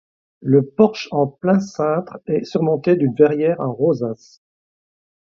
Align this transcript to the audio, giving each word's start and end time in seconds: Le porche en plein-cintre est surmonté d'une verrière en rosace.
Le 0.41 0.65
porche 0.65 1.09
en 1.11 1.27
plein-cintre 1.27 2.17
est 2.25 2.43
surmonté 2.43 2.95
d'une 2.95 3.13
verrière 3.13 3.59
en 3.59 3.71
rosace. 3.71 4.41